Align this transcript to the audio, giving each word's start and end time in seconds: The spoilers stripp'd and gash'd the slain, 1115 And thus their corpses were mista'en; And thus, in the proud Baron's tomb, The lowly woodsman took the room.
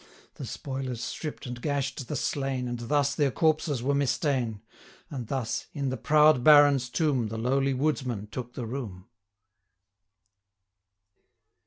The 0.33 0.47
spoilers 0.47 1.03
stripp'd 1.03 1.45
and 1.45 1.61
gash'd 1.61 2.07
the 2.07 2.15
slain, 2.15 2.65
1115 2.65 2.67
And 2.69 2.89
thus 2.89 3.13
their 3.13 3.29
corpses 3.29 3.83
were 3.83 3.93
mista'en; 3.93 4.59
And 5.11 5.27
thus, 5.27 5.67
in 5.73 5.89
the 5.89 5.95
proud 5.95 6.43
Baron's 6.43 6.89
tomb, 6.89 7.27
The 7.27 7.37
lowly 7.37 7.75
woodsman 7.75 8.25
took 8.31 8.55
the 8.55 8.65
room. 8.65 9.07